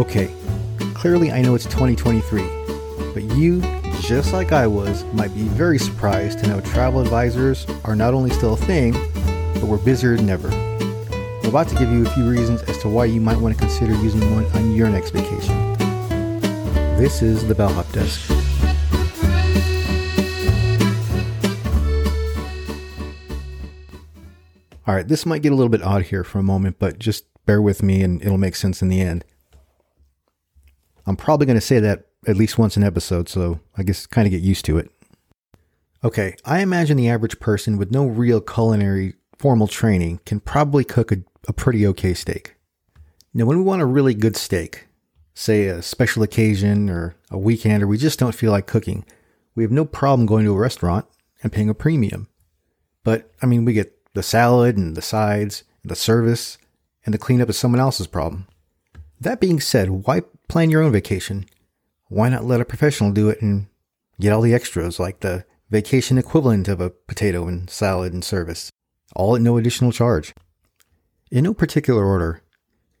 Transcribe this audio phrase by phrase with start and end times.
[0.00, 0.34] Okay,
[0.94, 2.40] clearly I know it's 2023,
[3.12, 3.60] but you,
[4.00, 8.30] just like I was, might be very surprised to know travel advisors are not only
[8.30, 8.92] still a thing,
[9.52, 10.48] but we're busier than ever.
[11.42, 13.60] I'm about to give you a few reasons as to why you might want to
[13.60, 15.76] consider using one on your next vacation.
[16.96, 18.30] This is the Bellhop Desk.
[24.86, 27.26] All right, this might get a little bit odd here for a moment, but just
[27.44, 29.26] bear with me and it'll make sense in the end.
[31.06, 34.26] I'm probably going to say that at least once an episode, so I guess kind
[34.26, 34.90] of get used to it.
[36.02, 41.12] Okay, I imagine the average person with no real culinary formal training can probably cook
[41.12, 41.18] a,
[41.48, 42.54] a pretty okay steak.
[43.32, 44.86] Now, when we want a really good steak,
[45.34, 49.04] say a special occasion or a weekend, or we just don't feel like cooking,
[49.54, 51.06] we have no problem going to a restaurant
[51.42, 52.28] and paying a premium.
[53.04, 56.58] But, I mean, we get the salad and the sides, and the service,
[57.04, 58.46] and the cleanup is someone else's problem.
[59.20, 61.46] That being said, why plan your own vacation?
[62.08, 63.68] Why not let a professional do it and
[64.20, 68.70] get all the extras like the vacation equivalent of a potato and salad and service,
[69.14, 70.34] all at no additional charge?
[71.30, 72.42] In no particular order,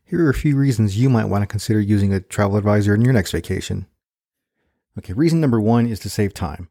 [0.04, 3.02] here are a few reasons you might want to consider using a travel advisor in
[3.02, 3.86] your next vacation.
[4.96, 6.68] Okay, reason number one is to save time.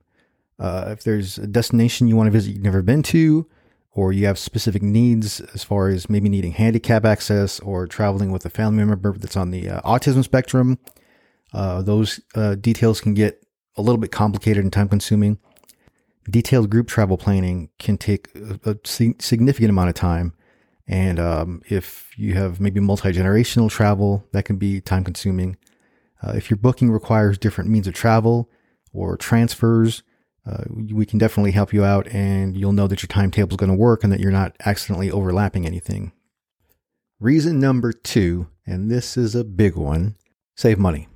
[0.57, 3.45] Uh, if there's a destination you want to visit you've never been to,
[3.93, 8.45] or you have specific needs as far as maybe needing handicap access or traveling with
[8.45, 10.77] a family member that's on the uh, autism spectrum,
[11.53, 13.43] uh, those uh, details can get
[13.75, 15.39] a little bit complicated and time consuming.
[16.29, 20.33] Detailed group travel planning can take a, a significant amount of time.
[20.87, 25.57] And um, if you have maybe multi generational travel, that can be time consuming.
[26.21, 28.49] Uh, if your booking requires different means of travel
[28.91, 30.03] or transfers,
[30.45, 33.69] uh, we can definitely help you out and you'll know that your timetable is going
[33.69, 36.11] to work and that you're not accidentally overlapping anything.
[37.19, 40.15] Reason number two, and this is a big one
[40.55, 41.07] save money.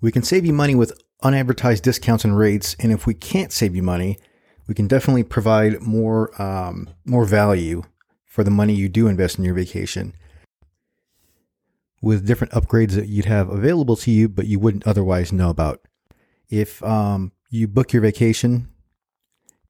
[0.00, 3.74] We can save you money with unadvertised discounts and rates, and if we can't save
[3.74, 4.18] you money,
[4.68, 7.82] we can definitely provide more um, more value
[8.24, 10.14] for the money you do invest in your vacation
[12.02, 15.80] with different upgrades that you'd have available to you, but you wouldn't otherwise know about
[16.48, 18.68] if um, you book your vacation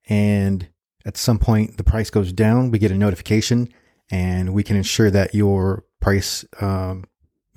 [0.09, 0.69] and
[1.05, 3.69] at some point the price goes down, we get a notification
[4.11, 7.05] and we can ensure that your price um,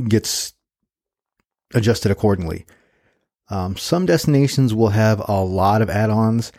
[0.07, 0.53] gets
[1.73, 2.65] adjusted accordingly.
[3.49, 6.51] Um, some destinations will have a lot of add ons,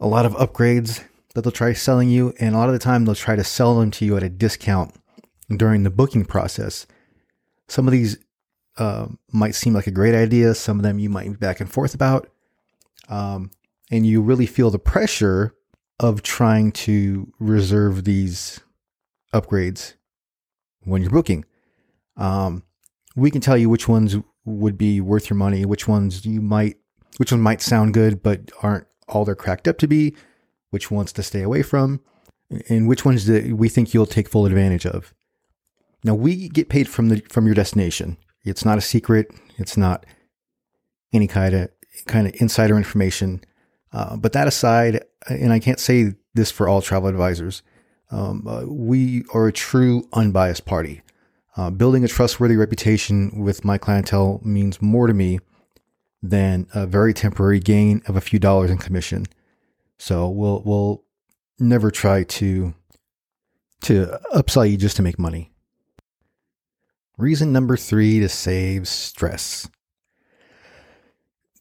[0.00, 1.02] a lot of upgrades
[1.34, 3.78] that they'll try selling you, and a lot of the time they'll try to sell
[3.78, 4.94] them to you at a discount
[5.56, 6.86] during the booking process.
[7.68, 8.18] Some of these
[8.78, 10.54] uh, might seem like a great idea.
[10.54, 12.28] Some of them you might be back and forth about.
[13.08, 13.50] Um,
[13.90, 15.54] and you really feel the pressure
[16.00, 18.60] of trying to reserve these
[19.32, 19.94] upgrades
[20.84, 21.44] when you're booking.
[22.16, 22.64] Um,
[23.14, 26.76] we can tell you which ones would be worth your money, which ones you might,
[27.18, 30.14] which one might sound good but aren't all they're cracked up to be,
[30.70, 32.00] which ones to stay away from,
[32.68, 35.14] and which ones that we think you'll take full advantage of.
[36.04, 38.16] Now we get paid from the from your destination.
[38.44, 39.30] It's not a secret.
[39.58, 40.04] It's not
[41.12, 41.70] any kind of
[42.06, 43.42] kind of insider information.
[43.92, 47.62] Uh, but that aside, and I can't say this for all travel advisors,
[48.10, 51.02] um, uh, we are a true unbiased party.
[51.56, 55.38] Uh, building a trustworthy reputation with my clientele means more to me
[56.22, 59.26] than a very temporary gain of a few dollars in commission.
[59.98, 61.04] So we'll we'll
[61.58, 62.74] never try to
[63.82, 65.51] to upsell you just to make money.
[67.18, 69.68] Reason number three to save stress.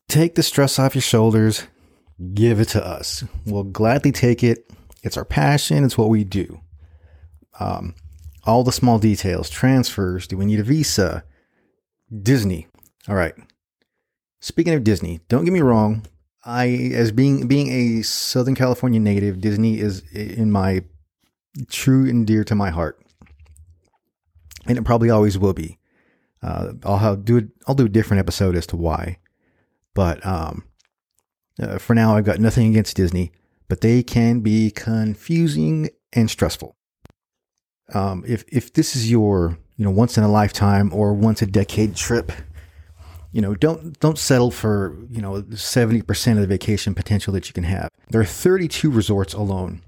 [0.08, 1.68] Take the stress off your shoulders,
[2.34, 3.24] give it to us.
[3.46, 4.70] We'll gladly take it.
[5.04, 6.62] It's our passion, it's what we do.
[7.60, 7.96] Um,
[8.46, 11.24] all the small details transfers, do we need a visa?
[12.22, 12.68] Disney.
[13.08, 13.36] All right.
[14.40, 16.06] Speaking of Disney, don't get me wrong.
[16.44, 20.84] I, as being being a Southern California native, Disney is in my
[21.70, 23.01] true and dear to my heart
[24.68, 25.78] and it probably always will be.
[26.42, 27.50] Uh, I'll have, do.
[27.68, 29.20] I'll do a different episode as to why,
[29.94, 30.64] but um,
[31.62, 33.32] uh, for now, I've got nothing against Disney,
[33.68, 36.76] but they can be confusing and stressful.
[37.94, 41.46] Um, if if this is your you know once in a lifetime or once a
[41.46, 42.32] decade trip,
[43.32, 47.48] you know don't don't settle for you know seventy percent of the vacation potential that
[47.48, 47.90] you can have.
[48.10, 49.84] There are thirty two resorts alone,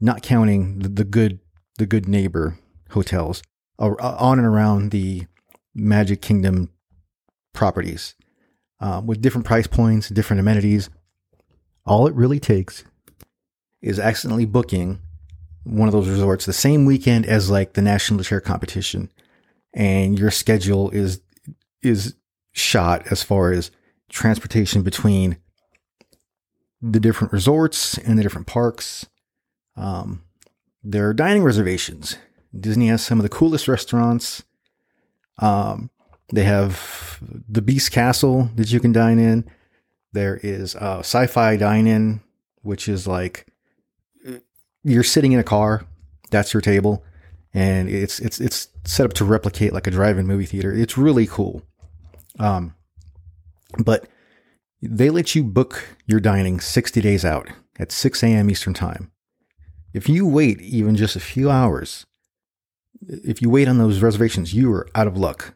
[0.00, 1.40] not counting the, the good
[1.78, 2.58] the good neighbor
[2.90, 3.42] hotels
[3.78, 5.26] on and around the
[5.74, 6.70] Magic Kingdom
[7.52, 8.14] properties
[8.80, 10.90] uh, with different price points, different amenities.
[11.86, 12.84] All it really takes
[13.80, 14.98] is accidentally booking
[15.64, 19.10] one of those resorts the same weekend as like the national chair competition.
[19.74, 21.20] and your schedule is
[21.82, 22.14] is
[22.52, 23.70] shot as far as
[24.08, 25.36] transportation between
[26.80, 29.06] the different resorts and the different parks.
[29.76, 30.24] Um,
[30.82, 32.16] there are dining reservations.
[32.58, 34.42] Disney has some of the coolest restaurants.
[35.38, 35.90] Um,
[36.32, 39.48] they have the Beast Castle that you can dine in.
[40.12, 42.20] There is a sci-fi dine-in,
[42.62, 43.46] which is like
[44.82, 45.84] you're sitting in a car.
[46.30, 47.04] That's your table,
[47.54, 50.72] and it's it's it's set up to replicate like a drive-in movie theater.
[50.72, 51.62] It's really cool.
[52.38, 52.74] Um,
[53.78, 54.08] but
[54.80, 57.48] they let you book your dining 60 days out
[57.78, 58.50] at 6 a.m.
[58.50, 59.10] Eastern Time.
[59.92, 62.06] If you wait even just a few hours,
[63.06, 65.54] if you wait on those reservations, you are out of luck.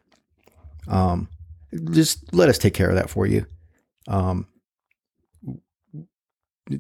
[0.89, 1.29] Um,
[1.91, 3.47] just let us take care of that for you.
[4.09, 4.47] Um,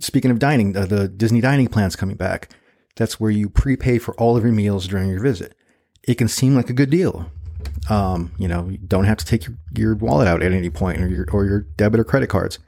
[0.00, 2.50] speaking of dining, uh, the Disney dining plan's coming back.
[2.96, 5.54] That's where you prepay for all of your meals during your visit.
[6.06, 7.30] It can seem like a good deal.
[7.88, 11.00] Um, you know, you don't have to take your, your wallet out at any point
[11.00, 12.58] or your, or your debit or credit cards.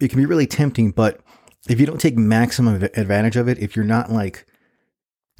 [0.00, 1.20] It can be really tempting, but
[1.68, 4.46] if you don't take maximum advantage of it, if you're not like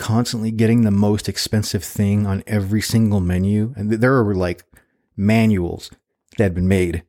[0.00, 4.64] constantly getting the most expensive thing on every single menu, and there are like
[5.14, 5.90] manuals
[6.38, 7.04] that have been made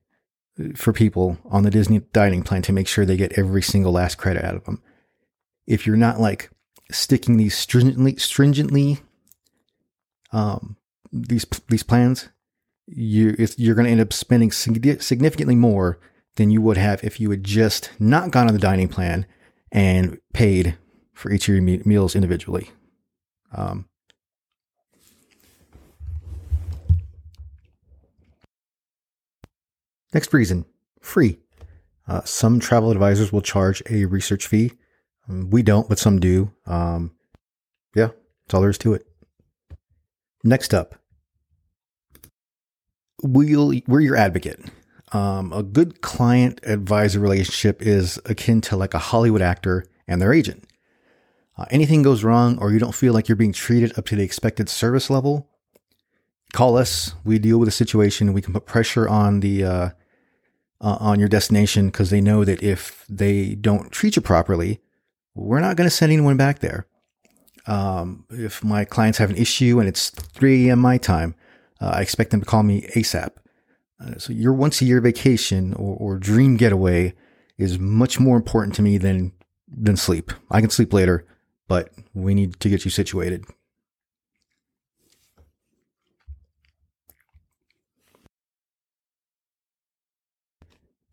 [0.76, 4.18] for people on the Disney dining plan to make sure they get every single last
[4.18, 4.84] credit out of them.
[5.66, 6.52] If you're not like
[6.92, 9.00] sticking these stringently, stringently,
[10.34, 10.76] um,
[11.14, 12.28] these these plans,
[12.88, 15.98] you you're going to end up spending significantly more
[16.36, 19.26] than you would have if you had just not gone on the dining plan
[19.72, 20.78] and paid
[21.14, 22.70] for each of your meals individually.
[23.54, 23.86] Um,
[30.14, 30.66] next reason
[31.02, 31.40] free.
[32.08, 34.72] Uh, some travel advisors will charge a research fee.
[35.30, 36.52] Um, we don't, but some do.
[36.66, 37.12] Um,
[37.96, 38.10] yeah,
[38.46, 39.06] that's all there is to it.
[40.44, 40.96] Next up,
[43.22, 44.60] we'll, we're your advocate.
[45.12, 50.34] Um, a good client advisor relationship is akin to like a Hollywood actor and their
[50.34, 50.66] agent.
[51.62, 54.24] Uh, anything goes wrong or you don't feel like you're being treated up to the
[54.24, 55.48] expected service level,
[56.54, 57.14] call us.
[57.24, 58.34] We deal with the situation.
[58.34, 59.90] We can put pressure on the uh,
[60.82, 64.82] uh, on your destination because they know that if they don't treat you properly,
[65.36, 66.88] we're not going to send anyone back there.
[67.68, 70.80] Um, if my clients have an issue and it's 3 a.m.
[70.80, 71.36] my time,
[71.80, 73.30] uh, I expect them to call me ASAP.
[74.04, 77.14] Uh, so your once a year vacation or, or dream getaway
[77.60, 79.34] is much more important to me than
[79.68, 80.32] than sleep.
[80.50, 81.28] I can sleep later,
[81.72, 83.46] but we need to get you situated.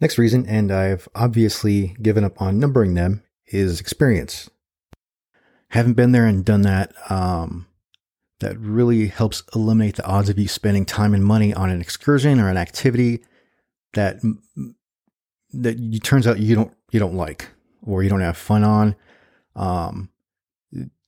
[0.01, 4.51] Next reason, and I've obviously given up on numbering them, is experience.
[5.69, 6.93] Haven't been there and done that.
[7.09, 7.69] Um,
[8.41, 12.41] that really helps eliminate the odds of you spending time and money on an excursion
[12.41, 13.21] or an activity
[13.95, 14.17] that
[15.53, 17.49] that you, turns out you don't you don't like
[17.81, 18.97] or you don't have fun on.
[19.55, 20.11] Um,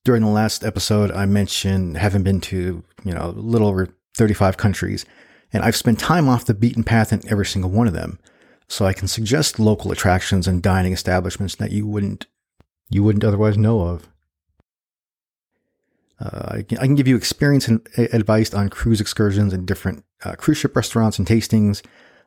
[0.04, 4.34] during the last episode, I mentioned having been to you know a little over thirty
[4.34, 5.04] five countries,
[5.52, 8.18] and I've spent time off the beaten path in every single one of them.
[8.68, 12.26] So I can suggest local attractions and dining establishments that you wouldn't
[12.88, 14.08] you wouldn't otherwise know of.
[16.20, 20.04] Uh, I, can, I, can, give you experience and advice on cruise excursions and different
[20.22, 21.82] uh, cruise ship restaurants and tastings.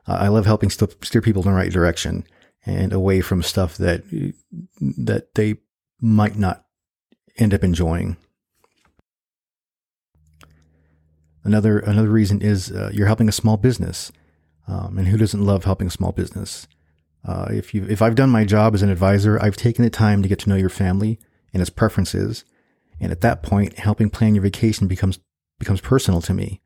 [0.08, 2.26] Uh, I love helping st- steer people in the right direction
[2.66, 4.02] and away from stuff that
[4.80, 5.58] that they
[6.00, 6.63] might not
[7.36, 8.16] end up enjoying.
[11.42, 14.10] Another another reason is uh, you're helping a small business,
[14.66, 16.66] um, and who doesn't love helping a small business?
[17.24, 20.22] Uh, if you if I've done my job as an advisor, I've taken the time
[20.22, 21.18] to get to know your family
[21.52, 22.44] and its preferences
[23.00, 25.18] and at that point, helping plan your vacation becomes
[25.58, 26.60] becomes personal to me.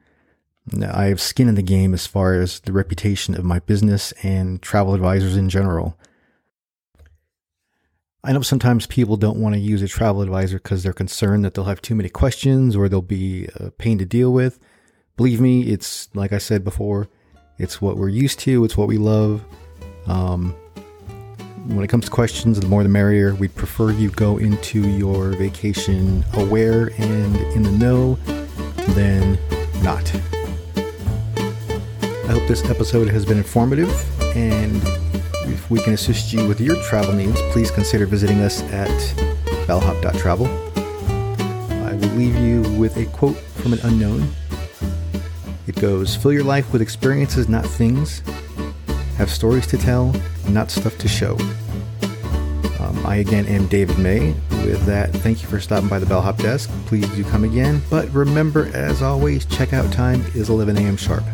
[0.83, 4.61] I have skin in the game as far as the reputation of my business and
[4.61, 5.99] travel advisors in general.
[8.29, 11.55] I know sometimes people don't want to use a travel advisor because they're concerned that
[11.55, 14.59] they'll have too many questions or they'll be a pain to deal with.
[15.17, 17.09] Believe me, it's like I said before,
[17.57, 19.43] it's what we're used to, it's what we love.
[20.07, 20.55] Um,
[21.69, 23.35] when it comes to questions, the more the merrier.
[23.35, 28.17] We'd prefer you go into your vacation aware and in the know
[28.89, 29.39] than
[29.83, 30.15] not.
[30.77, 33.91] I hope this episode has been informative,
[34.37, 34.83] and
[35.71, 38.89] we can assist you with your travel needs, please consider visiting us at
[39.67, 40.47] bellhop.travel.
[41.85, 44.29] I will leave you with a quote from an unknown.
[45.67, 48.23] It goes Fill your life with experiences, not things.
[49.17, 50.15] Have stories to tell,
[50.49, 51.37] not stuff to show.
[52.81, 54.35] Um, I again am David May,
[54.69, 56.71] with that, thank you for stopping by the Bellhop Desk.
[56.87, 57.81] Please do come again.
[57.89, 60.97] But remember, as always, checkout time is 11 a.m.
[60.97, 61.25] sharp.